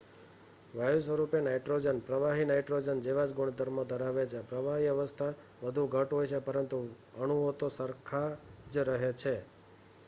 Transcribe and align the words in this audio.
વાયુ 0.73 1.01
સ્વરૂપે 1.01 1.41
નાઈટ્રોજન 1.41 1.99
પ્રવાહી 2.07 2.45
નાઈટ્રોજન 2.45 3.01
જેવા 3.01 3.25
જ 3.25 3.35
ગુણધર્મો 3.35 3.83
ધરાવે 3.85 4.23
છે 4.25 4.41
પ્રવાહી 4.49 4.89
અવસ્થા 4.89 5.29
વધુ 5.61 5.83
ઘટ્ટ 5.87 6.11
હોય 6.11 6.27
છે 6.27 6.39
પરંતુ 6.41 6.79
અણુઓ 7.19 7.51
તો 7.53 7.67
પણ 7.67 7.77
સરખા 7.77 8.29
જ 8.71 8.75
રહે 8.85 9.11
છે 9.15 9.35